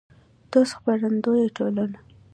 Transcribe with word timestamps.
دوست 0.51 0.73
خپرندویه 0.77 1.47
ټولنه 1.57 1.99